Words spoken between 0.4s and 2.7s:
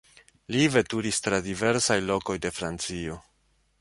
Li veturis tra diversaj lokoj de